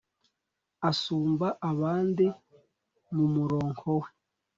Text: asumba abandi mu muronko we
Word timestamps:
asumba 0.89 1.47
abandi 1.71 2.25
mu 3.15 3.25
muronko 3.33 3.89
we 4.01 4.09